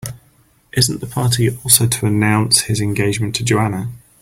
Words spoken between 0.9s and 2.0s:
the party also